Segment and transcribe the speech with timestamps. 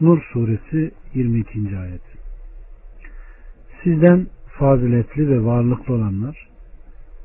[0.00, 1.78] Nur suresi 22.
[1.78, 2.02] ayet.
[3.82, 4.26] Sizden
[4.58, 6.48] faziletli ve varlıklı olanlar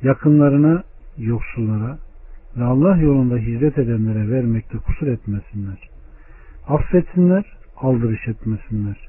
[0.04, 0.84] yakınlarına,
[1.18, 1.98] yoksullara
[2.58, 5.90] ve Allah yolunda hizmet edenlere vermekte kusur etmesinler.
[6.68, 9.08] Affetsinler, aldırış etmesinler.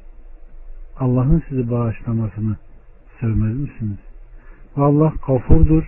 [0.98, 2.56] Allah'ın sizi bağışlamasını
[3.20, 3.98] sevmez misiniz?
[4.77, 5.84] Ve Allah kafurdur,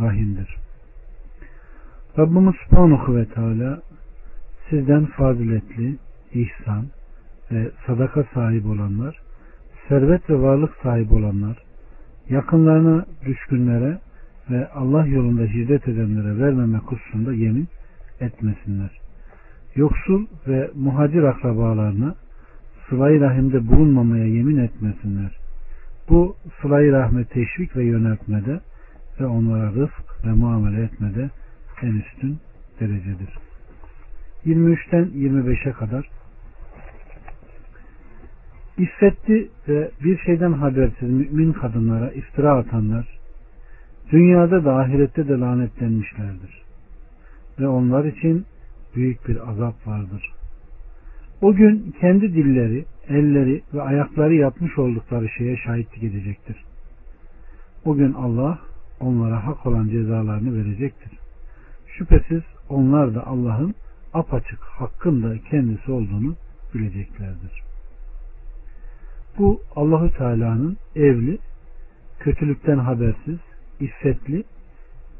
[0.00, 0.56] rahimdir.
[2.18, 3.82] Rabbimiz Subhanahu ve Teala
[4.72, 5.96] sizden faziletli,
[6.34, 6.86] ihsan
[7.50, 9.16] ve sadaka sahibi olanlar,
[9.88, 11.56] servet ve varlık sahibi olanlar,
[12.28, 13.98] yakınlarına, düşkünlere
[14.50, 17.68] ve Allah yolunda hizmet edenlere vermeme hususunda yemin
[18.20, 18.90] etmesinler.
[19.76, 22.14] Yoksul ve muhacir akrabalarına
[22.88, 25.36] sıla rahimde bulunmamaya yemin etmesinler.
[26.08, 28.60] Bu sıla rahme teşvik ve yöneltmede
[29.20, 31.30] ve onlara rızk ve muamele etmede
[31.82, 32.38] en üstün
[32.80, 33.51] derecedir.
[34.46, 36.08] 23'ten 25'e kadar
[38.78, 43.18] İffetli ve bir şeyden habersiz mümin kadınlara iftira atanlar
[44.12, 46.62] dünyada da ahirette de lanetlenmişlerdir.
[47.60, 48.46] Ve onlar için
[48.96, 50.32] büyük bir azap vardır.
[51.42, 56.56] O gün kendi dilleri, elleri ve ayakları yapmış oldukları şeye şahitlik edecektir.
[57.84, 58.58] O gün Allah
[59.00, 61.18] onlara hak olan cezalarını verecektir.
[61.86, 63.74] Şüphesiz onlar da Allah'ın
[64.14, 66.36] apaçık hakkın da kendisi olduğunu
[66.74, 67.62] bileceklerdir.
[69.38, 71.38] Bu Allahü Teala'nın evli,
[72.18, 73.38] kötülükten habersiz,
[73.80, 74.44] iffetli,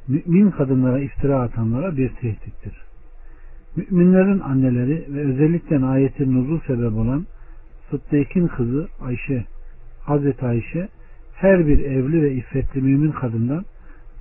[0.09, 2.83] mümin kadınlara iftira atanlara bir tehdittir.
[3.77, 7.27] Müminlerin anneleri ve özellikle ayetin nuzul sebep olan
[7.91, 9.45] Sıddık'ın kızı Ayşe,
[10.01, 10.89] Hazreti Ayşe
[11.35, 13.65] her bir evli ve iffetli mümin kadından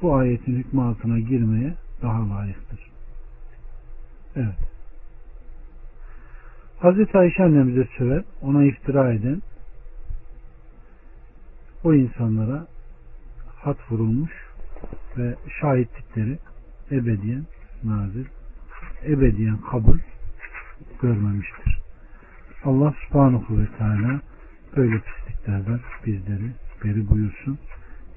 [0.01, 2.90] bu ayetin hükmü altına girmeye daha layıktır.
[4.35, 4.55] Evet.
[6.79, 9.41] Hazreti Ayşe annemize söver, ona iftira eden
[11.83, 12.67] o insanlara
[13.55, 14.31] hat vurulmuş
[15.17, 16.37] ve şahitlikleri
[16.91, 17.45] ebediyen
[17.83, 18.25] nazil,
[19.05, 19.97] ebediyen kabul
[21.01, 21.81] görmemiştir.
[22.65, 24.21] Allah subhanahu ve teala
[24.75, 26.51] böyle pisliklerden bizleri
[26.83, 27.59] beri buyursun.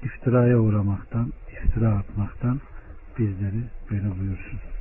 [0.03, 2.61] İftiraya uğramaktan, iftira atmaktan
[3.19, 4.74] bizleri beri buyursun.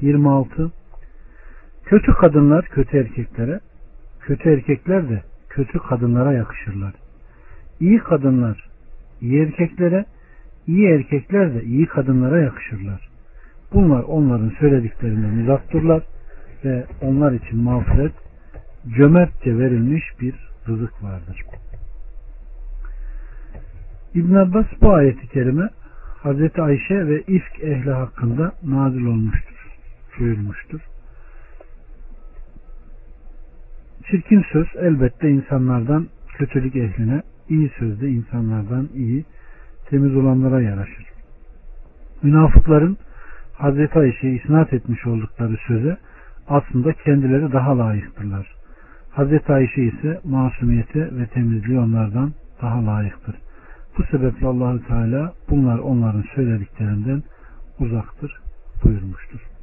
[0.00, 0.72] 26.
[1.84, 3.60] Kötü kadınlar kötü erkeklere,
[4.20, 6.94] kötü erkekler de kötü kadınlara yakışırlar.
[7.80, 8.68] İyi kadınlar
[9.20, 10.04] iyi erkeklere,
[10.66, 13.08] iyi erkekler de iyi kadınlara yakışırlar.
[13.72, 16.02] Bunlar onların söylediklerinden uzaktırlar
[16.64, 18.12] ve onlar için mağfiret
[18.96, 20.34] cömertçe verilmiş bir
[20.68, 21.42] rızık vardır.
[24.14, 25.68] İbn Abbas bu ayeti kerime
[26.22, 29.55] Hazreti Ayşe ve ifk ehli hakkında nazil olmuştur.
[30.18, 30.80] Buyurmuştur.
[34.10, 39.24] Çirkin söz elbette insanlardan kötülük ehline, iyi sözde insanlardan iyi,
[39.90, 41.04] temiz olanlara yaraşır.
[42.22, 42.98] Münafıkların
[43.52, 45.96] Hazreti Ayşe'ye isnat etmiş oldukları söze
[46.48, 48.54] aslında kendileri daha layıktırlar.
[49.10, 53.34] Hazreti Ayşe ise masumiyete ve temizliği onlardan daha layıktır.
[53.98, 57.22] Bu sebeple Allahü Teala bunlar onların söylediklerinden
[57.80, 58.40] uzaktır
[58.84, 59.55] buyurmuştur.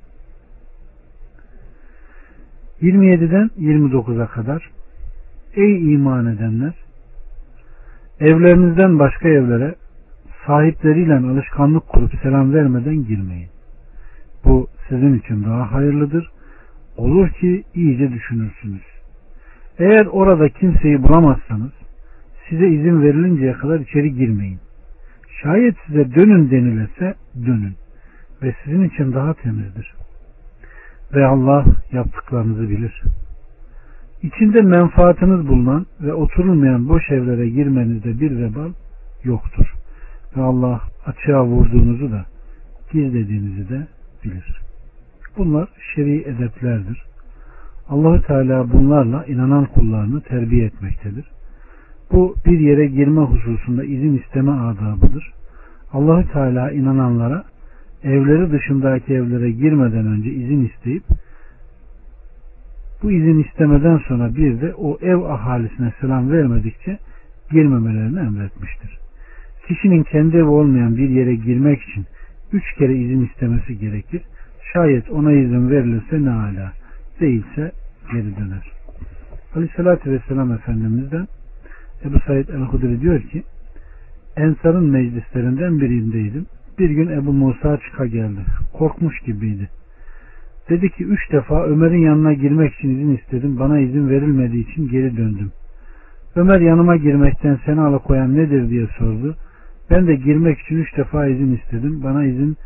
[2.83, 4.69] 27'den 29'a kadar
[5.55, 6.73] Ey iman edenler
[8.19, 9.75] evlerinizden başka evlere
[10.47, 13.49] sahipleriyle alışkanlık kurup selam vermeden girmeyin.
[14.45, 16.29] Bu sizin için daha hayırlıdır.
[16.97, 18.81] Olur ki iyice düşünürsünüz.
[19.79, 21.71] Eğer orada kimseyi bulamazsanız
[22.49, 24.59] size izin verilinceye kadar içeri girmeyin.
[25.43, 27.73] Şayet size dönün denilese dönün
[28.41, 30.02] ve sizin için daha temizdir.
[31.15, 33.01] Ve Allah yaptıklarınızı bilir.
[34.23, 38.71] İçinde menfaatiniz bulunan ve oturulmayan boş evlere girmenizde bir vebal
[39.23, 39.73] yoktur.
[40.37, 42.25] Ve Allah açığa vurduğunuzu da
[42.91, 43.87] gizlediğinizi de
[44.23, 44.61] bilir.
[45.37, 47.03] Bunlar şer'i edeplerdir.
[47.89, 51.25] Allahü Teala bunlarla inanan kullarını terbiye etmektedir.
[52.11, 55.33] Bu bir yere girme hususunda izin isteme adabıdır.
[55.93, 57.43] Allahü Teala inananlara
[58.03, 61.03] evleri dışındaki evlere girmeden önce izin isteyip
[63.03, 66.97] bu izin istemeden sonra bir de o ev ahalisine selam vermedikçe
[67.51, 68.97] girmemelerini emretmiştir.
[69.67, 72.05] Kişinin kendi evi olmayan bir yere girmek için
[72.53, 74.21] üç kere izin istemesi gerekir.
[74.73, 76.73] Şayet ona izin verilirse ne ala,
[77.19, 77.71] değilse
[78.11, 78.71] geri döner.
[79.55, 81.27] Aleyhissalatü Vesselam Efendimiz'den
[82.05, 83.43] Ebu Said el-Hudri diyor ki
[84.37, 86.45] Ensar'ın meclislerinden birindeydim.
[86.79, 88.39] Bir gün Ebu Musa çıka geldi.
[88.73, 89.69] Korkmuş gibiydi.
[90.69, 93.59] Dedi ki üç defa Ömer'in yanına girmek için izin istedim.
[93.59, 95.51] Bana izin verilmediği için geri döndüm.
[96.35, 99.35] Ömer yanıma girmekten seni alıkoyan nedir diye sordu.
[99.89, 102.03] Ben de girmek için üç defa izin istedim.
[102.03, 102.57] Bana izin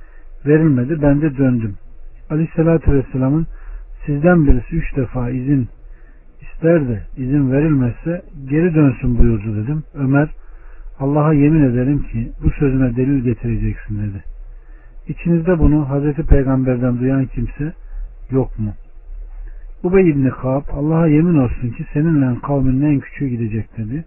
[0.45, 1.01] verilmedi.
[1.01, 1.75] Ben de döndüm.
[2.29, 3.47] Aleyhissalatü Vesselam'ın
[4.05, 5.67] sizden birisi üç defa izin
[6.41, 9.83] ister de izin verilmezse geri dönsün buyurdu dedim.
[9.93, 10.29] Ömer
[10.99, 14.23] Allah'a yemin ederim ki bu sözüne delil getireceksin dedi.
[15.07, 17.73] İçinizde bunu Hazreti Peygamber'den duyan kimse
[18.31, 18.73] yok mu?
[19.83, 24.05] Ubey İbni Kaab Allah'a yemin olsun ki seninle kavmin en küçüğü gidecek dedi.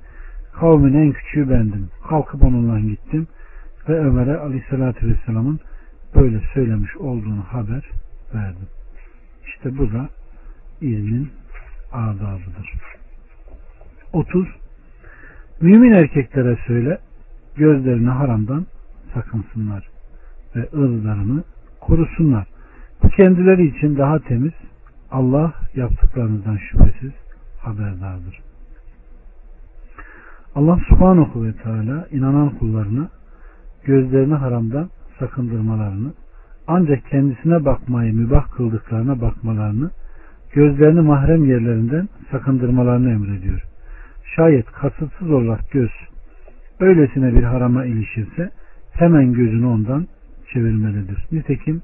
[0.52, 1.88] Kavmin en küçüğü bendim.
[2.08, 3.26] Kalkıp onunla gittim
[3.88, 5.60] ve Ömer'e aleyhissalatü vesselamın
[6.14, 7.90] böyle söylemiş olduğunu haber
[8.34, 8.68] verdim.
[9.46, 10.08] İşte bu da
[10.80, 11.30] iznin
[11.92, 12.72] adabıdır.
[14.12, 14.59] 30.
[15.60, 16.98] Mümin erkeklere söyle,
[17.56, 18.66] gözlerini haramdan
[19.14, 19.88] sakınsınlar
[20.56, 21.44] ve ırzlarını
[21.80, 22.46] korusunlar.
[23.02, 24.52] Bu kendileri için daha temiz,
[25.10, 27.12] Allah yaptıklarınızdan şüphesiz
[27.58, 28.40] haberdardır.
[30.54, 33.08] Allah subhanahu ve teala inanan kullarına
[33.84, 36.12] gözlerini haramdan sakındırmalarını
[36.66, 39.90] ancak kendisine bakmayı mübah kıldıklarına bakmalarını
[40.52, 43.69] gözlerini mahrem yerlerinden sakındırmalarını emrediyor.
[44.36, 45.90] Şayet kasıtsız olarak göz
[46.80, 48.50] öylesine bir harama ilişirse
[48.92, 50.06] hemen gözünü ondan
[50.52, 51.26] çevirmelidir.
[51.32, 51.82] Nitekim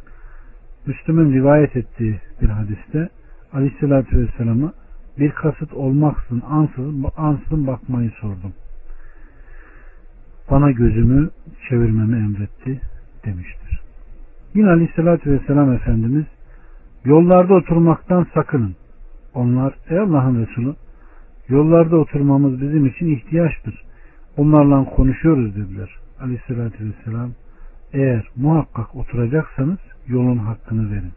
[0.87, 3.09] Müslüm'ün rivayet ettiği bir hadiste
[3.53, 4.73] Aleyhisselatü Vesselam'a
[5.19, 8.53] bir kasıt olmaksızın ansızın, ansızın bakmayı sordum.
[10.51, 11.31] Bana gözümü
[11.69, 12.81] çevirmemi emretti
[13.25, 13.81] demiştir.
[14.55, 16.25] Yine Aleyhisselatü Vesselam Efendimiz
[17.05, 18.75] yollarda oturmaktan sakının.
[19.35, 20.75] Onlar ey Allah'ın Resulü
[21.49, 23.83] yollarda oturmamız bizim için ihtiyaçtır.
[24.37, 25.91] Onlarla konuşuyoruz dediler.
[26.21, 27.31] Aleyhisselatü Vesselam
[27.93, 31.13] eğer muhakkak oturacaksanız yolun hakkını verin.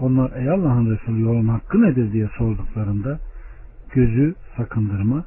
[0.00, 3.18] Onlar ey Allah'ın Resulü yolun hakkı nedir diye sorduklarında
[3.92, 5.24] gözü sakındırma,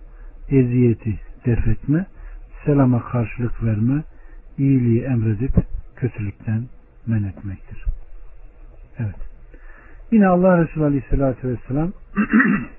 [0.49, 2.05] eziyeti defetme,
[2.65, 4.03] selama karşılık verme,
[4.57, 5.51] iyiliği emredip
[5.95, 6.63] kötülükten
[7.07, 7.83] men etmektir.
[8.97, 9.15] Evet.
[10.11, 11.91] Yine Allah Resulü Aleyhisselatü Vesselam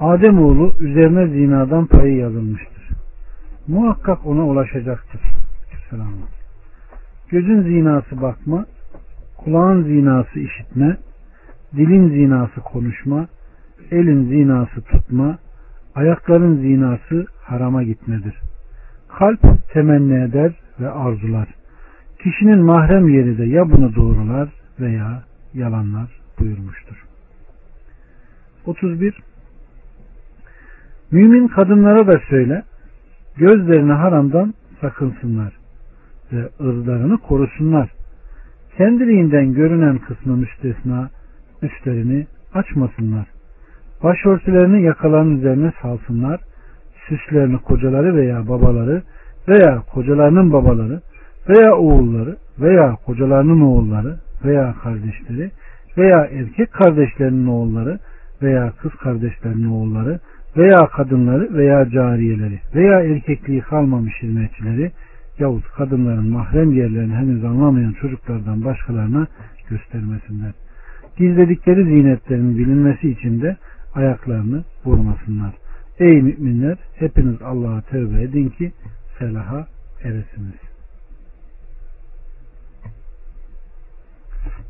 [0.00, 2.88] Ademoğlu üzerine zinadan payı yazılmıştır.
[3.68, 5.20] Muhakkak ona ulaşacaktır.
[5.90, 6.12] Selam.
[7.28, 8.66] Gözün zinası bakma,
[9.36, 10.96] kulağın zinası işitme,
[11.76, 13.26] dilin zinası konuşma,
[13.90, 15.38] elin zinası tutma,
[15.94, 18.40] ayakların zinası harama gitmedir.
[19.18, 19.40] Kalp
[19.72, 21.48] temenni eder ve arzular.
[22.22, 24.48] Kişinin mahrem yeri de ya bunu doğrular
[24.80, 25.22] veya
[25.54, 26.08] yalanlar
[26.38, 27.04] buyurmuştur.
[28.66, 29.33] 31.
[31.14, 32.62] Mümin kadınlara da söyle,
[33.36, 35.52] gözlerini haramdan sakınsınlar
[36.32, 37.90] ve ırzlarını korusunlar.
[38.76, 41.10] Kendiliğinden görünen kısmı müstesna
[41.62, 43.26] üstlerini açmasınlar.
[44.02, 46.40] Başörtülerini yakaların üzerine salsınlar.
[47.08, 49.02] Süslerini kocaları veya babaları
[49.48, 51.00] veya kocalarının babaları
[51.48, 55.50] veya oğulları veya kocalarının oğulları veya kardeşleri
[55.98, 57.98] veya erkek kardeşlerinin oğulları
[58.42, 60.33] veya kız kardeşlerinin oğulları veya
[60.86, 64.92] kadınları veya cariyeleri veya erkekliği kalmamış hizmetçileri
[65.38, 69.26] yahut kadınların mahrem yerlerini henüz anlamayan çocuklardan başkalarına
[69.70, 70.52] göstermesinler.
[71.16, 73.56] Gizledikleri zinetlerin bilinmesi için de
[73.94, 75.54] ayaklarını vurmasınlar.
[75.98, 78.72] Ey müminler hepiniz Allah'a tövbe edin ki
[79.18, 79.66] felaha
[80.04, 80.54] eresiniz.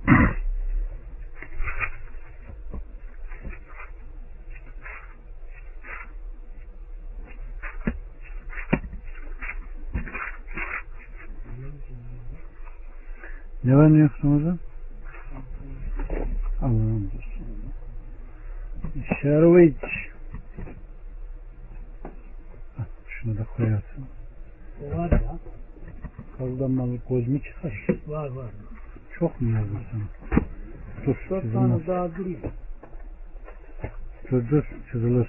[13.64, 14.58] Ne var ne yok Ramazan?
[16.62, 17.10] Allah'ım
[19.22, 19.76] Şerviç.
[23.08, 24.04] Şunu da koyarsın.
[24.94, 25.38] Var ya.
[26.38, 27.86] Kazdan malı koz mu çıkar?
[28.06, 28.50] Var var.
[29.18, 30.02] Çok mu yazdın sana?
[31.06, 31.16] Dur.
[31.30, 32.40] Dört tane daha duruyor.
[34.30, 35.28] Dur dur çizilir.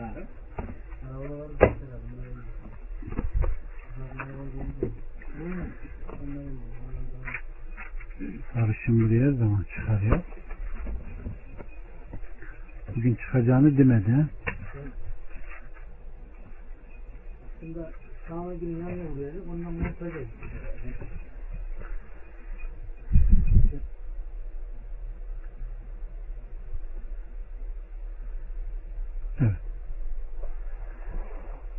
[0.00, 1.48] Arabalara
[8.54, 10.22] Sarışın buraya her zaman çıkar ya.
[12.96, 14.26] Bugün çıkacağını demedi.
[17.60, 17.78] Şimdi
[18.28, 19.48] sağına gün yanına vuruyorduk.
[19.52, 20.12] Ondan montaj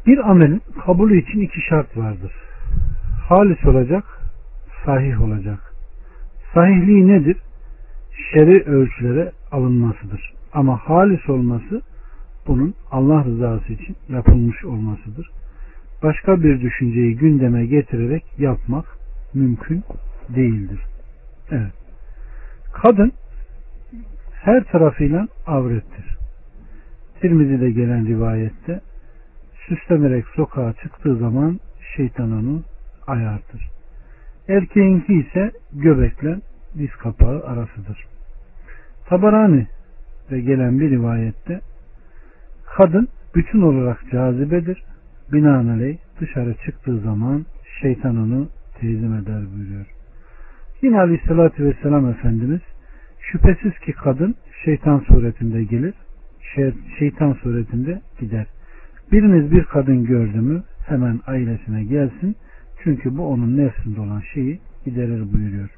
[0.08, 2.32] Bir amelin kabulü için iki şart vardır.
[3.30, 4.04] Halis olacak,
[4.86, 5.74] sahih olacak.
[6.54, 7.38] Sahihliği nedir?
[8.34, 10.34] Şer'i ölçülere alınmasıdır.
[10.54, 11.82] Ama halis olması
[12.48, 15.30] bunun Allah rızası için yapılmış olmasıdır.
[16.04, 18.86] Başka bir düşünceyi gündeme getirerek yapmak
[19.34, 19.84] mümkün
[20.30, 20.80] değildir.
[21.52, 21.74] Evet.
[22.74, 23.12] Kadın
[24.34, 26.18] her tarafıyla avrettir.
[27.22, 28.82] Tirmizi'de gelen rivayette
[29.72, 31.60] süslenerek sokağa çıktığı zaman
[31.96, 32.64] şeytan onu
[33.08, 33.70] ayartır.
[34.48, 36.40] Erkeğinki ise göbekle
[36.78, 38.06] diz kapağı arasıdır.
[39.06, 39.68] Tabarani
[40.32, 41.62] ve gelen bir rivayette
[42.78, 44.84] kadın bütün olarak cazibedir.
[45.34, 47.46] Binaenaleyh dışarı çıktığı zaman
[47.82, 48.48] şeytan onu
[48.80, 49.86] tezim eder buyuruyor.
[50.82, 52.62] Yine Aleyhisselatü Vesselam Efendimiz
[53.20, 54.36] şüphesiz ki kadın
[54.66, 55.94] şeytan suretinde gelir,
[56.56, 58.48] şey- şeytan suretinde gider.
[59.12, 62.36] Biriniz bir kadın gördü mü hemen ailesine gelsin.
[62.84, 65.70] Çünkü bu onun nefsinde olan şeyi giderir buyuruyor.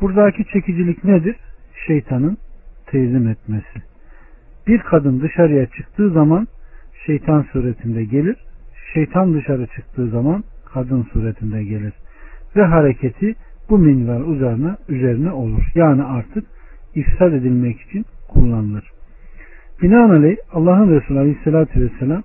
[0.00, 1.36] Buradaki çekicilik nedir?
[1.86, 2.38] Şeytanın
[2.86, 3.82] tezim etmesi.
[4.66, 6.46] Bir kadın dışarıya çıktığı zaman
[7.06, 8.36] şeytan suretinde gelir.
[8.94, 11.92] Şeytan dışarı çıktığı zaman kadın suretinde gelir.
[12.56, 13.34] Ve hareketi
[13.70, 15.64] bu minval üzerine, üzerine olur.
[15.74, 16.44] Yani artık
[16.94, 18.95] ifsad edilmek için kullanılır.
[19.82, 22.22] Binaenaleyh Allah'ın Resulü Aleyhisselatü Vesselam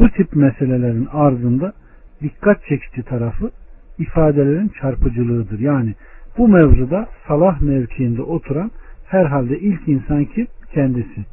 [0.00, 1.72] bu tip meselelerin ardında
[2.22, 3.50] dikkat çekici tarafı
[3.98, 5.58] ifadelerin çarpıcılığıdır.
[5.58, 5.94] Yani
[6.38, 8.70] bu mevzuda salah mevkiinde oturan
[9.06, 10.46] herhalde ilk insan kim?
[10.74, 11.24] Kendisi.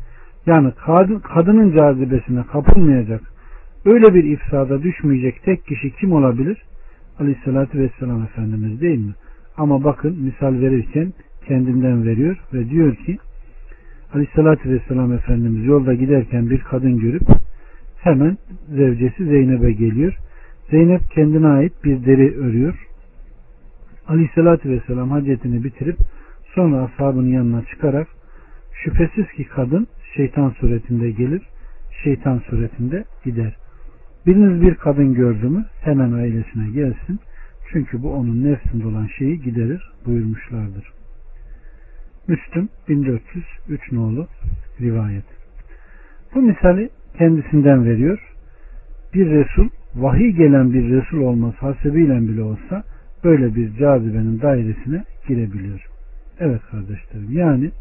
[0.45, 3.21] Yani kadın, kadının cazibesine kapılmayacak,
[3.85, 6.63] öyle bir ifsada düşmeyecek tek kişi kim olabilir?
[7.19, 9.13] Aleyhissalatü Vesselam Efendimiz değil mi?
[9.57, 11.13] Ama bakın misal verirken
[11.47, 13.17] kendinden veriyor ve diyor ki
[14.15, 17.21] Aleyhissalatü Vesselam Efendimiz yolda giderken bir kadın görüp
[17.97, 18.37] hemen
[18.69, 20.17] zevcesi Zeynep'e geliyor.
[20.69, 22.87] Zeynep kendine ait bir deri örüyor.
[24.07, 25.97] Aleyhissalatü Vesselam hacetini bitirip
[26.55, 28.07] sonra ashabının yanına çıkarak
[28.83, 31.41] şüphesiz ki kadın şeytan suretinde gelir,
[32.03, 33.55] şeytan suretinde gider.
[34.25, 37.19] Biriniz bir kadın gördü mü hemen ailesine gelsin.
[37.71, 40.93] Çünkü bu onun nefsinde olan şeyi giderir buyurmuşlardır.
[42.27, 44.27] Müslüm 1403 nolu
[44.81, 45.23] rivayet.
[46.35, 48.33] Bu misali kendisinden veriyor.
[49.13, 52.83] Bir Resul, vahiy gelen bir Resul olması hasebiyle bile olsa
[53.23, 55.85] böyle bir cazibenin dairesine girebiliyor.
[56.39, 57.71] Evet kardeşlerim yani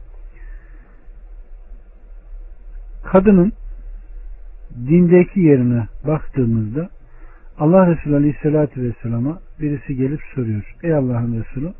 [3.04, 3.52] kadının
[4.88, 6.88] dindeki yerine baktığımızda
[7.58, 10.74] Allah Resulü Aleyhisselatü Vesselam'a birisi gelip soruyor.
[10.82, 11.72] Ey Allah'ın Resulü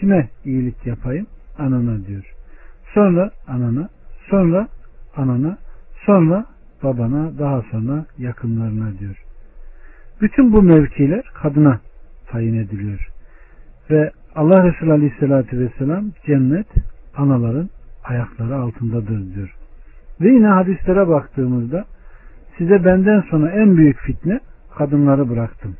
[0.00, 1.26] kime iyilik yapayım?
[1.58, 2.34] Anana diyor.
[2.94, 3.88] Sonra anana,
[4.30, 4.68] sonra
[5.16, 5.58] anana,
[6.06, 6.46] sonra
[6.82, 9.24] babana, daha sonra yakınlarına diyor.
[10.20, 11.80] Bütün bu mevkiler kadına
[12.26, 13.08] tayin ediliyor.
[13.90, 16.66] Ve Allah Resulü Aleyhisselatü Vesselam cennet
[17.16, 17.70] anaların
[18.04, 19.54] ayakları altındadır diyor.
[20.20, 21.84] Ve yine hadislere baktığımızda
[22.58, 24.40] size benden sonra en büyük fitne
[24.78, 25.76] kadınları bıraktım.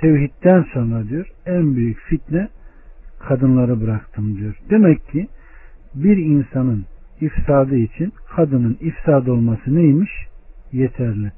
[0.00, 2.48] Tevhidden sonra diyor en büyük fitne
[3.28, 4.56] kadınları bıraktım diyor.
[4.70, 5.28] Demek ki
[5.94, 6.84] bir insanın
[7.20, 10.10] ifsadı için kadının ifsad olması neymiş?
[10.72, 11.32] Yeterli.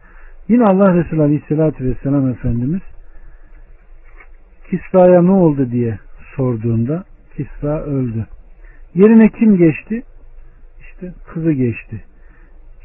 [0.48, 2.82] Yine Allah Resulü Aleyhisselatü Vesselam Efendimiz
[4.70, 5.98] Kisra'ya ne oldu diye
[6.36, 7.04] sorduğunda
[7.36, 8.26] Kisra öldü.
[8.94, 10.02] Yerine kim geçti?
[10.80, 12.04] İşte kızı geçti.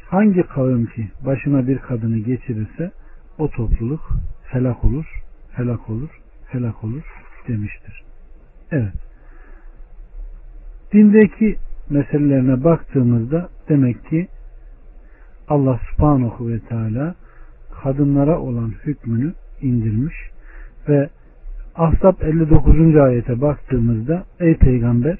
[0.08, 2.90] Hangi kavim ki başına bir kadını geçirirse
[3.38, 4.10] o topluluk
[4.44, 5.06] helak olur,
[5.52, 6.10] helak olur,
[6.48, 7.02] helak olur
[7.48, 8.11] demiştir.
[8.72, 8.92] Evet.
[10.92, 11.56] Dindeki
[11.90, 14.28] meselelerine baktığımızda demek ki
[15.48, 17.14] Allah subhanahu ve teala
[17.82, 20.14] kadınlara olan hükmünü indirmiş
[20.88, 21.08] ve
[21.74, 22.96] Ahzab 59.
[22.96, 25.18] ayete baktığımızda ey peygamber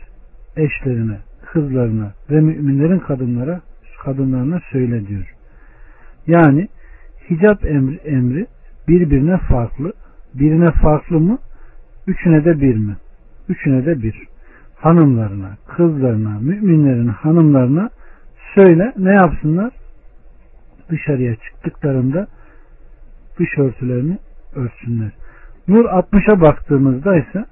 [0.57, 3.61] eşlerine, kızlarına ve müminlerin kadınlara
[4.05, 5.35] kadınlarına söyle diyor.
[6.27, 6.69] Yani
[7.31, 8.47] hicap emri, emri
[8.89, 9.93] birbirine farklı.
[10.35, 11.39] Birine farklı mı?
[12.07, 12.97] Üçüne de bir mi?
[13.53, 14.15] Üçüne de bir.
[14.77, 17.91] Hanımlarına, kızlarına, müminlerin hanımlarına
[18.55, 19.73] söyle ne yapsınlar?
[20.91, 22.27] Dışarıya çıktıklarında
[23.39, 24.19] dış örtülerini
[24.55, 25.11] örtsünler.
[25.69, 27.45] Nur 60'a baktığımızda ise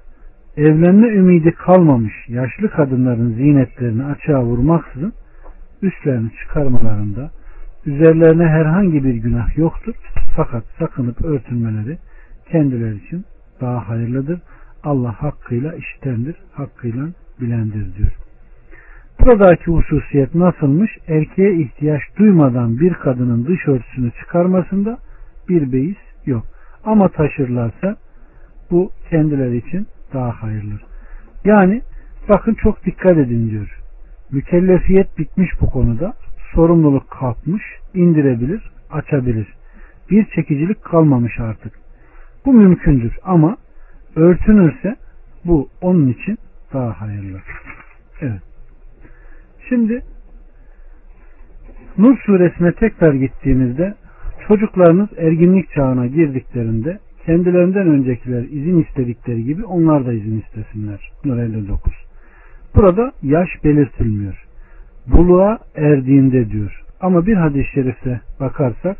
[0.57, 5.13] evlenme ümidi kalmamış yaşlı kadınların zinetlerini açığa vurmaksızın
[5.81, 7.31] üstlerini çıkarmalarında
[7.85, 9.95] üzerlerine herhangi bir günah yoktur.
[10.35, 11.97] Fakat sakınıp örtünmeleri
[12.51, 13.25] kendileri için
[13.61, 14.39] daha hayırlıdır.
[14.83, 17.07] Allah hakkıyla işitendir, hakkıyla
[17.41, 18.11] bilendir diyor.
[19.19, 20.91] Buradaki hususiyet nasılmış?
[21.07, 24.97] Erkeğe ihtiyaç duymadan bir kadının dış örtüsünü çıkarmasında
[25.49, 26.43] bir beis yok.
[26.83, 27.95] Ama taşırlarsa
[28.71, 30.79] bu kendileri için daha hayırlı.
[31.45, 31.81] Yani
[32.29, 33.79] bakın çok dikkat edin diyor.
[34.31, 36.13] Mükellefiyet bitmiş bu konuda.
[36.55, 39.47] Sorumluluk kalkmış, indirebilir, açabilir.
[40.11, 41.73] Bir çekicilik kalmamış artık.
[42.45, 43.57] Bu mümkündür ama
[44.15, 44.95] örtünürse
[45.45, 46.37] bu onun için
[46.73, 47.39] daha hayırlı.
[48.21, 48.41] Evet.
[49.69, 50.01] Şimdi
[51.97, 53.93] Nur suresine tekrar gittiğimizde
[54.47, 61.11] çocuklarınız erginlik çağına girdiklerinde kendilerinden öncekiler izin istedikleri gibi onlar da izin istesinler.
[61.25, 61.93] Nur 59.
[62.75, 64.45] Burada yaş belirtilmiyor.
[65.07, 66.83] Buluğa erdiğinde diyor.
[67.01, 68.97] Ama bir hadis-i şerifte bakarsak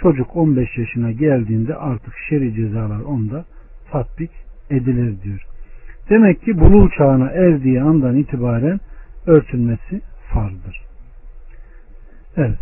[0.00, 3.44] çocuk 15 yaşına geldiğinde artık şeri cezalar onda
[3.90, 4.30] tatbik
[4.70, 5.46] edilir diyor.
[6.10, 8.80] Demek ki buluğ çağına erdiği andan itibaren
[9.26, 10.00] örtülmesi
[10.32, 10.80] farzdır.
[12.36, 12.58] Evet.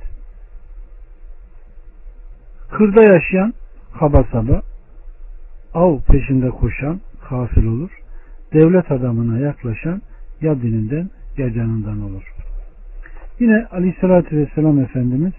[2.71, 3.55] Kırda yaşayan
[3.99, 4.63] kaba saba,
[5.75, 7.91] av peşinde koşan kafir olur.
[8.53, 10.03] Devlet adamına yaklaşan
[10.41, 12.23] ya dininden ya canından olur.
[13.41, 15.33] Yine aleyhissalatü vesselam Efendimiz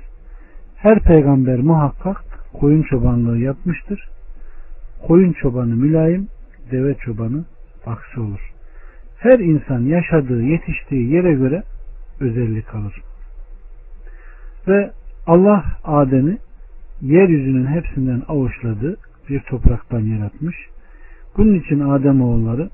[0.76, 2.18] her peygamber muhakkak
[2.54, 4.10] koyun çobanlığı yapmıştır.
[5.08, 6.28] Koyun çobanı mülayim,
[6.72, 7.46] deve çobanı
[7.86, 8.52] aksi olur.
[9.18, 11.64] Her insan yaşadığı, yetiştiği yere göre
[12.20, 13.02] özellik alır.
[14.68, 14.92] Ve
[15.28, 16.38] Allah Adem'i
[17.02, 18.98] yeryüzünün hepsinden avuçladığı
[19.30, 20.56] bir topraktan yaratmış.
[21.38, 22.70] Bunun için Adem oğulları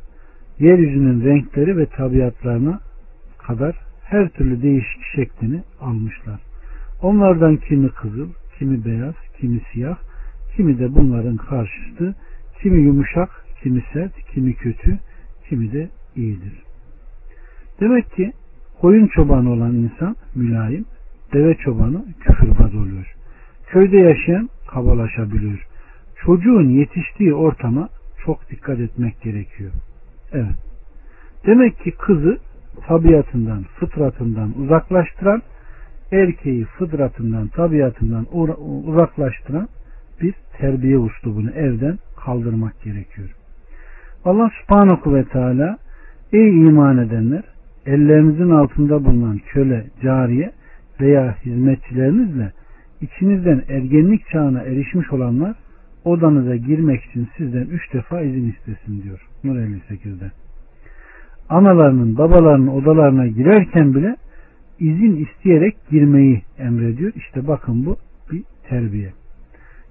[0.60, 2.80] yeryüzünün renkleri ve tabiatlarına
[3.38, 6.40] kadar her türlü değişik şeklini almışlar.
[7.02, 8.30] Onlardan kimi kızıl,
[8.60, 9.98] kimi beyaz, kimi siyah,
[10.56, 12.16] kimi de bunların karşıtı,
[12.62, 15.00] kimi yumuşak, kimi sert, kimi kötü,
[15.50, 16.54] kimi de iyidir.
[17.80, 18.32] Demek ki
[18.82, 20.86] koyun çobanı olan insan mülayim,
[21.34, 23.16] deve çobanı küfürbaz oluyor.
[23.68, 25.68] Köyde yaşayan kabalaşabiliyor.
[26.16, 27.90] Çocuğun yetiştiği ortama
[28.26, 29.72] çok dikkat etmek gerekiyor.
[30.32, 30.58] Evet.
[31.46, 32.38] Demek ki kızı
[32.88, 35.42] tabiatından, fıtratından uzaklaştıran,
[36.12, 38.26] erkeği fıtratından, tabiatından
[38.86, 39.68] uzaklaştıran
[40.22, 43.30] bir terbiye uslubunu evden kaldırmak gerekiyor.
[44.26, 45.78] Allah subhanahu ve teala
[46.34, 47.44] ey iman edenler
[47.86, 50.52] ellerinizin altında bulunan köle, cariye
[51.02, 52.52] veya hizmetçilerinizle
[53.02, 55.56] içinizden ergenlik çağına erişmiş olanlar
[56.04, 59.28] odanıza girmek için sizden üç defa izin istesin diyor.
[59.44, 60.32] Nur 58'de.
[61.50, 64.16] Analarının, babalarının odalarına girerken bile
[64.80, 67.12] izin isteyerek girmeyi emrediyor.
[67.16, 67.98] İşte bakın bu
[68.32, 69.14] bir terbiye.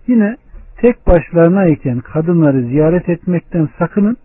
[0.06, 0.36] Yine
[0.76, 4.16] tek başlarına iken kadınları ziyaret etmekten sakının.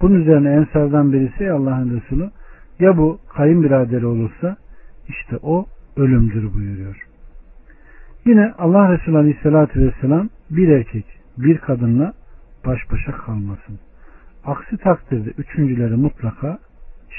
[0.00, 2.30] Bunun üzerine ensardan birisi Allah'ın Resulü
[2.78, 4.56] ya bu kayınbiraderi olursa
[5.08, 5.66] işte o
[5.96, 6.96] ölümdür buyuruyor.
[8.26, 11.04] Yine Allah Resulü Aleyhisselatü Vesselam bir erkek
[11.38, 12.12] bir kadınla
[12.66, 13.78] baş başa kalmasın.
[14.44, 16.58] Aksi takdirde üçüncüleri mutlaka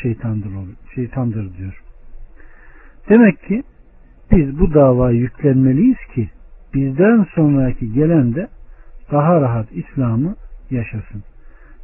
[0.01, 0.49] şeytandır,
[0.95, 1.83] şeytandır diyor.
[3.09, 3.63] Demek ki
[4.31, 6.29] biz bu davayı yüklenmeliyiz ki
[6.73, 8.47] bizden sonraki gelen de
[9.11, 10.35] daha rahat İslam'ı
[10.71, 11.23] yaşasın.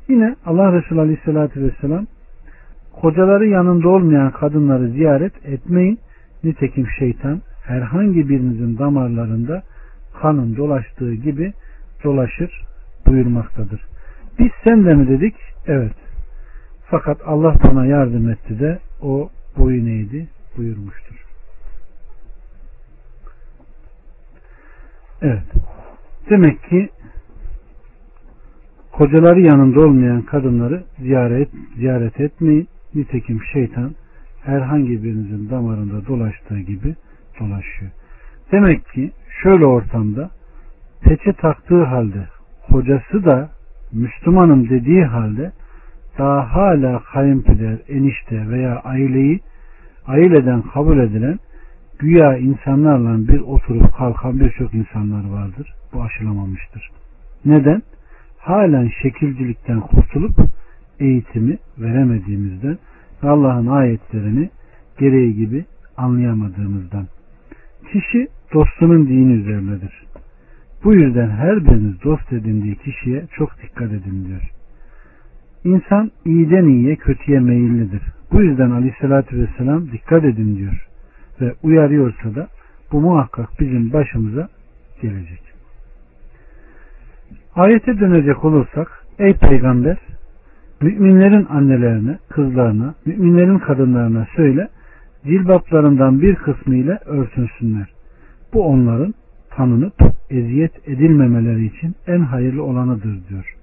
[0.07, 2.05] Yine Allah Resulü Aleyhisselatü Vesselam
[3.01, 5.99] kocaları yanında olmayan kadınları ziyaret etmeyin.
[6.43, 9.63] Nitekim şeytan herhangi birinizin damarlarında
[10.21, 11.53] kanın dolaştığı gibi
[12.03, 12.61] dolaşır
[13.07, 13.81] buyurmaktadır.
[14.39, 15.35] Biz sen de mi dedik?
[15.67, 15.95] Evet.
[16.89, 21.28] Fakat Allah bana yardım etti de o boyun eğdi buyurmuştur.
[25.21, 25.43] Evet.
[26.29, 26.89] Demek ki
[28.91, 32.67] kocaları yanında olmayan kadınları ziyaret ziyaret etmeyin.
[32.95, 33.95] Nitekim şeytan
[34.43, 36.95] herhangi birinizin damarında dolaştığı gibi
[37.39, 37.91] dolaşıyor.
[38.51, 39.11] Demek ki
[39.43, 40.29] şöyle ortamda
[41.01, 42.27] peçe taktığı halde
[42.71, 43.49] kocası da
[43.93, 45.51] Müslümanım dediği halde
[46.17, 49.39] daha hala kayınpeder, enişte veya aileyi
[50.07, 51.39] aileden kabul edilen
[51.99, 55.73] güya insanlarla bir oturup kalkan birçok insanlar vardır.
[55.93, 56.89] Bu aşılamamıştır.
[57.45, 57.81] Neden?
[58.37, 60.35] Halen şekilcilikten kurtulup
[60.99, 62.77] eğitimi veremediğimizden
[63.23, 64.49] ve Allah'ın ayetlerini
[64.99, 65.65] gereği gibi
[65.97, 67.07] anlayamadığımızdan.
[67.91, 70.05] Kişi dostunun dini üzerinedir.
[70.83, 74.51] Bu yüzden her biriniz dost edindiği kişiye çok dikkat edin diyor.
[75.63, 78.01] İnsan iyiden iyiye kötüye meyillidir.
[78.31, 80.88] Bu yüzden aleyhissalatü vesselam dikkat edin diyor.
[81.41, 82.47] Ve uyarıyorsa da
[82.91, 84.49] bu muhakkak bizim başımıza
[85.01, 85.41] gelecek.
[87.55, 89.97] Ayete dönecek olursak ey peygamber
[90.81, 94.67] müminlerin annelerine, kızlarına, müminlerin kadınlarına söyle
[95.23, 97.87] cilbaplarından bir kısmı ile örtünsünler.
[98.53, 99.13] Bu onların
[99.49, 99.93] tanınıp
[100.29, 103.55] eziyet edilmemeleri için en hayırlı olanıdır diyor.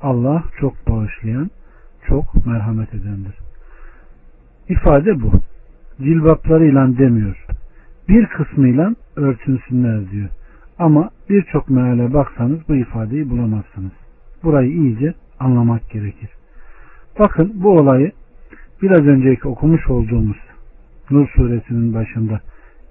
[0.00, 1.50] Allah çok bağışlayan,
[2.06, 3.34] çok merhamet edendir.
[4.68, 5.32] İfade bu.
[5.98, 7.46] Cilbaplarıyla demiyor.
[8.08, 10.28] Bir kısmıyla örtünsünler diyor.
[10.78, 13.92] Ama birçok meale baksanız bu ifadeyi bulamazsınız.
[14.42, 16.30] Burayı iyice anlamak gerekir.
[17.18, 18.12] Bakın bu olayı
[18.82, 20.36] biraz önceki okumuş olduğumuz
[21.10, 22.40] Nur suresinin başında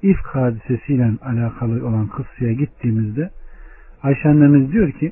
[0.02, 3.30] ifk hadisesiyle alakalı olan kıssaya gittiğimizde
[4.04, 5.12] Ayşe annemiz diyor ki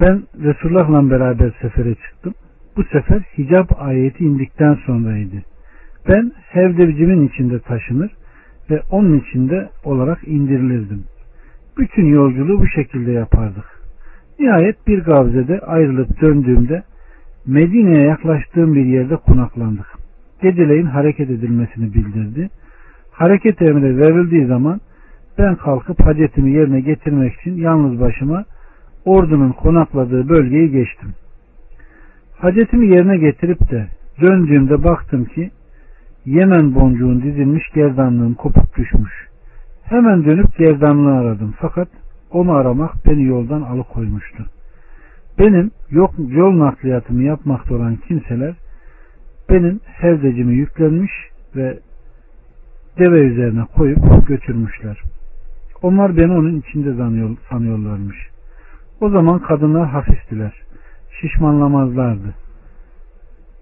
[0.00, 2.34] ben Resulullah'la beraber sefere çıktım.
[2.76, 5.51] Bu sefer hicap ayeti indikten sonraydı.
[6.08, 8.10] Ben hevdevcimin içinde taşınır
[8.70, 11.04] ve onun içinde olarak indirilirdim.
[11.78, 13.64] Bütün yolculuğu bu şekilde yapardık.
[14.38, 16.82] Nihayet bir gavzede ayrılıp döndüğümde
[17.46, 19.86] Medine'ye yaklaştığım bir yerde konaklandık.
[20.42, 22.50] Geceleyin hareket edilmesini bildirdi.
[23.12, 24.80] Hareket emri verildiği zaman
[25.38, 28.44] ben kalkıp hacetimi yerine getirmek için yalnız başıma
[29.04, 31.08] ordunun konakladığı bölgeyi geçtim.
[32.38, 33.86] Hacetimi yerine getirip de
[34.20, 35.50] döndüğümde baktım ki
[36.26, 39.28] Yemen boncuğun dizilmiş gerdanlığım kopup düşmüş.
[39.82, 41.88] Hemen dönüp gerdanlığı aradım fakat
[42.30, 44.46] onu aramak beni yoldan alıkoymuştu.
[45.38, 48.54] Benim yok, yol nakliyatımı yapmakta olan kimseler
[49.50, 51.12] benim hevdecimi yüklenmiş
[51.56, 51.78] ve
[52.98, 55.02] deve üzerine koyup götürmüşler.
[55.82, 56.94] Onlar beni onun içinde
[57.50, 58.16] sanıyorlarmış.
[59.00, 60.52] O zaman kadınlar hafiftiler.
[61.20, 62.34] Şişmanlamazlardı.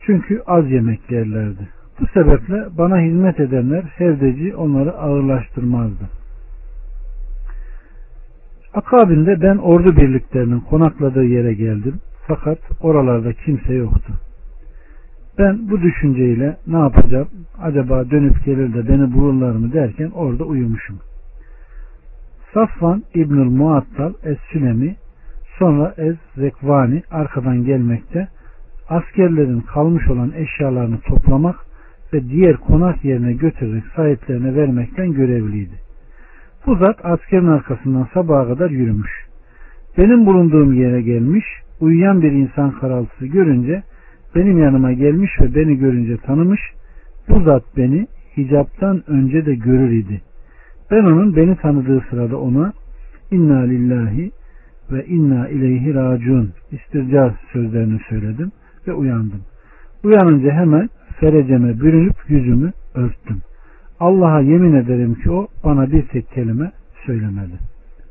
[0.07, 1.80] Çünkü az yemek yerlerdi.
[2.01, 6.05] Bu sebeple bana hizmet edenler hevdeci onları ağırlaştırmazdı.
[8.75, 12.01] Akabinde ben ordu birliklerinin konakladığı yere geldim.
[12.27, 14.13] Fakat oralarda kimse yoktu.
[15.39, 17.29] Ben bu düşünceyle ne yapacağım?
[17.63, 20.99] Acaba dönüp gelir de beni bulurlar mı derken orada uyumuşum.
[22.55, 24.97] Safvan İbnül Muattal Es-Sülemi
[25.59, 28.29] sonra Ez-Zekvani arkadan gelmekte
[28.89, 31.70] askerlerin kalmış olan eşyalarını toplamak
[32.13, 35.75] ve diğer konak yerine götürerek sahiplerine vermekten görevliydi.
[36.67, 39.11] Bu zat askerin arkasından sabaha kadar yürümüş.
[39.99, 41.45] Benim bulunduğum yere gelmiş,
[41.81, 43.83] uyuyan bir insan karaltısı görünce
[44.35, 46.61] benim yanıma gelmiş ve beni görünce tanımış.
[47.29, 50.21] Bu zat beni hicaptan önce de görür idi.
[50.91, 52.73] Ben onun beni tanıdığı sırada ona
[53.31, 54.31] inna lillahi
[54.93, 58.53] ve inna ileyhi racun istirca sözlerini söyledim
[58.87, 59.41] ve uyandım.
[60.05, 60.89] Uyanınca hemen
[61.21, 63.43] fereceme bürünüp yüzümü örttüm.
[64.01, 66.73] Allah'a yemin ederim ki o bana bir tek kelime
[67.07, 67.59] söylemedi.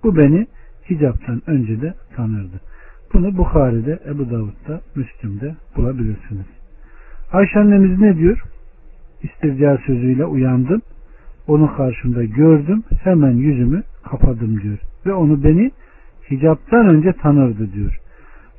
[0.04, 0.48] Bu beni
[0.90, 2.62] hicaptan önce de tanırdı.
[3.14, 6.46] Bunu Bukhari'de, Ebu Davud'da, Müslim'de bulabilirsiniz.
[7.32, 8.42] Ayşe annemiz ne diyor?
[9.24, 10.82] İstirca sözüyle uyandım.
[11.48, 12.84] Onu karşımda gördüm.
[13.04, 14.78] Hemen yüzümü kapadım diyor.
[15.06, 15.72] Ve onu beni
[16.32, 18.00] hicaptan önce tanırdı diyor.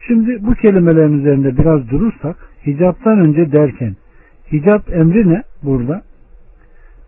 [0.06, 2.36] Şimdi bu kelimelerin üzerinde biraz durursak
[2.66, 3.96] hicaptan önce derken
[4.52, 6.02] hicap emri ne burada?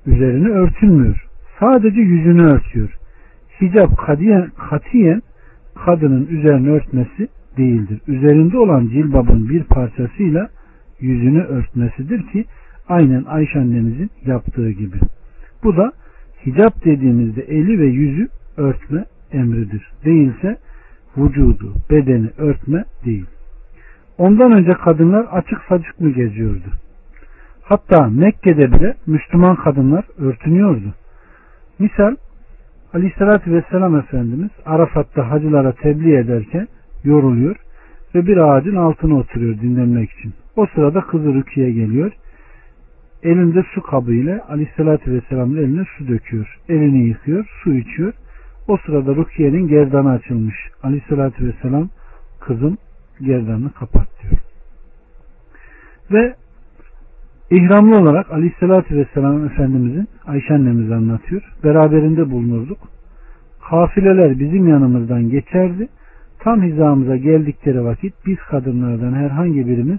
[0.07, 1.27] Üzerini örtünmüyor.
[1.61, 2.99] Sadece yüzünü örtüyor.
[3.61, 5.23] Hicap katiyen, katiyen
[5.85, 8.01] kadının üzerini örtmesi değildir.
[8.07, 10.49] Üzerinde olan cilbabın bir parçasıyla
[11.01, 12.45] yüzünü örtmesidir ki
[12.89, 14.97] aynen Ayşe annemizin yaptığı gibi.
[15.65, 15.93] Bu da
[16.47, 19.93] hicap dediğimizde eli ve yüzü örtme emridir.
[20.05, 20.57] Değilse
[21.17, 23.27] vücudu, bedeni örtme değil.
[24.19, 26.69] Ondan önce kadınlar açık saçık mı geziyordu?
[27.73, 30.95] Hatta Mekke'de bile Müslüman kadınlar örtünüyordu.
[31.79, 32.17] Misal
[32.95, 36.69] Aleyhissalatü Vesselam Efendimiz Arafat'ta hacılara tebliğ ederken
[37.05, 37.57] yoruluyor
[38.15, 40.35] ve bir ağacın altına oturuyor dinlenmek için.
[40.57, 42.13] O sırada kızı Rukiye geliyor.
[43.23, 46.59] Elinde su kabı ile Aleyhissalatü Vesselam'ın eline su döküyor.
[46.69, 48.13] Elini yıkıyor, su içiyor.
[48.69, 50.57] O sırada Rukiye'nin gerdanı açılmış.
[50.83, 51.89] Aleyhissalatü Vesselam
[52.41, 52.79] kızım
[53.21, 54.41] gerdanını kapat diyor.
[56.13, 56.42] Ve
[57.53, 61.43] İhramlı olarak Aleyhisselatü Vesselam Efendimizin Ayşe annemiz anlatıyor.
[61.65, 62.79] Beraberinde bulunurduk.
[63.71, 65.89] Kafileler bizim yanımızdan geçerdi.
[66.39, 69.99] Tam hizamıza geldikleri vakit biz kadınlardan herhangi birimiz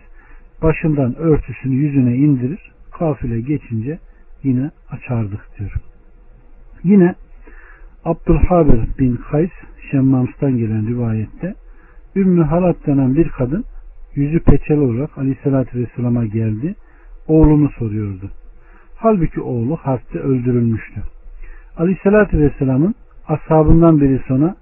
[0.62, 2.72] başından örtüsünü yüzüne indirir.
[2.92, 4.00] Kafile geçince
[4.44, 5.74] yine açardık diyor.
[6.84, 7.16] Yine
[8.06, 9.52] Abdülhabir bin Kays
[9.92, 11.54] Şemmams'tan gelen rivayette
[12.16, 13.64] Ümmü Halat denen bir kadın
[14.16, 16.76] yüzü peçeli olarak Aleyhisselatü Vesselam'a geldi.
[17.28, 18.32] Oğlunu soruyordu.
[18.96, 21.04] Halbuki oğlu harpte öldürülmüştü.
[21.78, 22.96] Aleyhisselatü Vesselam'ın
[23.28, 24.56] ashabından biri sonra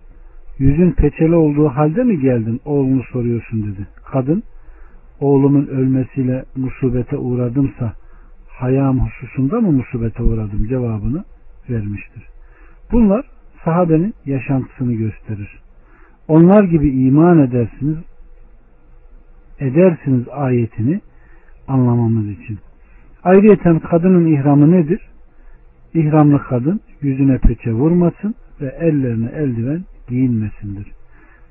[0.59, 3.87] yüzün peçeli olduğu halde mi geldin oğlunu soruyorsun dedi.
[4.05, 4.43] Kadın
[5.19, 7.93] oğlumun ölmesiyle musibete uğradımsa
[8.47, 11.23] hayam hususunda mı musibete uğradım cevabını
[11.69, 12.23] vermiştir.
[12.91, 13.25] Bunlar
[13.65, 15.59] sahabenin yaşantısını gösterir.
[16.27, 17.97] Onlar gibi iman edersiniz
[19.59, 21.01] edersiniz ayetini
[21.71, 22.59] anlamamız için.
[23.23, 25.01] Ayrıyeten kadının ihramı nedir?
[25.93, 30.91] İhramlı kadın yüzüne peçe vurmasın ve ellerine eldiven giyinmesindir.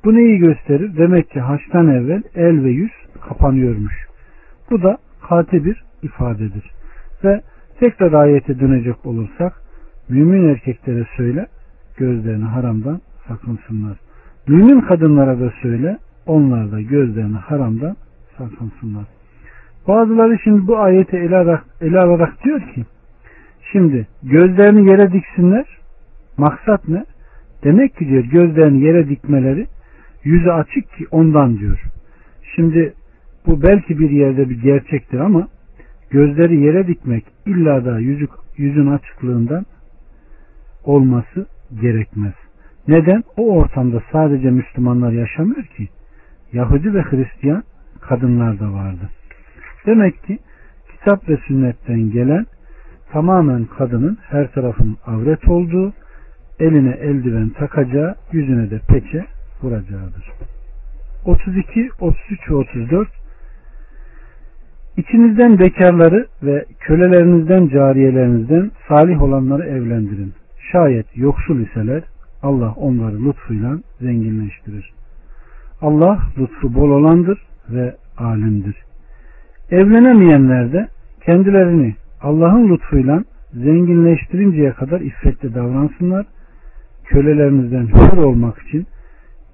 [0.04, 0.96] Bu neyi gösterir?
[0.96, 2.90] Demek ki haçtan evvel el ve yüz
[3.28, 3.94] kapanıyormuş.
[4.70, 6.70] Bu da kati bir ifadedir.
[7.24, 7.40] Ve
[7.80, 9.52] tekrar ayete dönecek olursak
[10.08, 11.46] mümin erkeklere söyle
[11.96, 13.98] gözlerini haramdan sakınsınlar.
[14.48, 17.96] Mümin kadınlara da söyle onlar da gözlerini haramdan
[18.38, 19.19] sakınsınlar.
[19.88, 22.84] Bazıları şimdi bu ayeti ele alarak, ele alarak diyor ki
[23.72, 25.66] şimdi gözlerini yere diksinler
[26.36, 27.04] maksat ne?
[27.64, 29.66] Demek ki diyor gözlerini yere dikmeleri
[30.24, 31.82] yüzü açık ki ondan diyor.
[32.56, 32.94] Şimdi
[33.46, 35.48] bu belki bir yerde bir gerçektir ama
[36.10, 39.66] gözleri yere dikmek illa da yüzü, yüzün açıklığından
[40.84, 41.46] olması
[41.80, 42.34] gerekmez.
[42.88, 43.22] Neden?
[43.36, 45.88] O ortamda sadece Müslümanlar yaşamıyor ki.
[46.52, 47.62] Yahudi ve Hristiyan
[48.00, 49.10] kadınlar da vardı.
[49.86, 50.38] Demek ki
[50.92, 52.46] kitap ve sünnetten gelen
[53.12, 55.92] tamamen kadının her tarafın avret olduğu,
[56.60, 59.24] eline eldiven takacağı, yüzüne de peçe
[59.62, 60.32] vuracağıdır.
[61.24, 63.08] 32, 33 ve 34
[64.96, 70.32] İçinizden bekarları ve kölelerinizden cariyelerinizden salih olanları evlendirin.
[70.72, 72.02] Şayet yoksul iseler
[72.42, 74.92] Allah onları lütfuyla zenginleştirir.
[75.80, 77.38] Allah lütfu bol olandır
[77.70, 78.76] ve alimdir.
[79.70, 80.88] Evlenemeyenler de
[81.24, 86.26] kendilerini Allah'ın lütfuyla zenginleştirinceye kadar iffetli davransınlar.
[87.04, 88.86] Kölelerinizden hür olmak için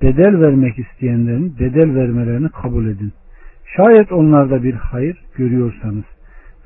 [0.03, 3.13] bedel vermek isteyenlerin bedel vermelerini kabul edin.
[3.77, 6.05] Şayet onlarda bir hayır görüyorsanız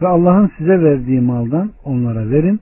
[0.03, 2.61] ve Allah'ın size verdiği maldan onlara verin.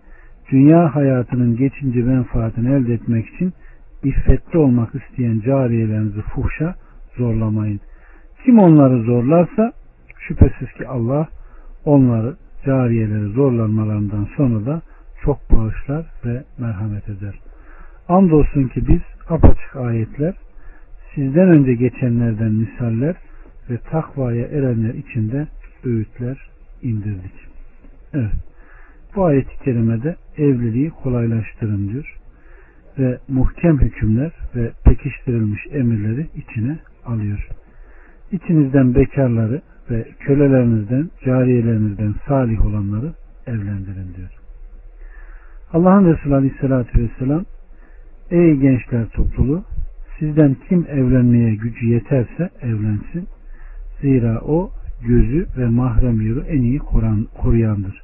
[0.51, 3.53] Dünya hayatının geçince menfaatini elde etmek için
[4.05, 6.75] iffetli olmak isteyen cariyelerinizi fuhşa
[7.17, 7.81] zorlamayın.
[8.45, 9.73] Kim onları zorlarsa
[10.29, 11.29] şüphesiz ki Allah
[11.85, 12.37] onları
[12.67, 14.83] cariyeleri zorlanmalarından sonra da
[15.25, 17.35] çok bağışlar ve merhamet eder.
[18.09, 20.35] Andolsun ki biz apaçık ayetler
[21.15, 23.17] sizden önce geçenlerden misaller
[23.71, 25.47] ve takvaya erenler içinde
[25.85, 26.51] öğütler
[26.83, 27.35] indirdik.
[28.15, 28.33] Evet.
[29.17, 32.15] Bu ayet-i kerimede evliliği kolaylaştırın diyor.
[32.99, 37.49] Ve muhkem hükümler ve pekiştirilmiş emirleri içine alıyor.
[38.33, 43.13] İçinizden bekarları ve kölelerinizden, cariyelerinizden salih olanları
[43.47, 44.31] evlendirin diyor.
[45.73, 47.45] Allah'ın Resulü Aleyhisselatü Vesselam
[48.31, 49.65] Ey gençler topluluğu
[50.19, 53.29] sizden kim evlenmeye gücü yeterse evlensin.
[54.01, 54.71] Zira o
[55.07, 56.79] gözü ve mahrem yeri en iyi
[57.39, 58.03] koruyandır.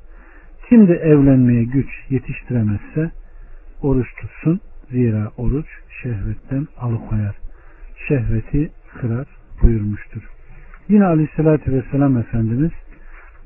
[0.68, 3.10] Kim de evlenmeye güç yetiştiremezse
[3.82, 4.60] oruç tutsun.
[4.90, 5.66] Zira oruç
[6.02, 7.36] şehvetten alıkoyar.
[8.08, 8.70] Şehveti
[9.00, 9.26] kırar
[9.62, 10.22] buyurmuştur.
[10.88, 12.70] Yine aleyhissalatü vesselam Efendimiz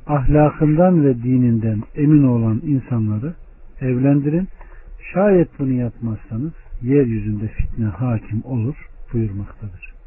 [0.06, 3.34] ahlakından ve dininden emin olan insanları
[3.80, 4.48] evlendirin.
[5.14, 8.76] Şayet bunu yapmazsanız yeryüzünde fitne hakim olur
[9.12, 9.97] buyurmaktadır.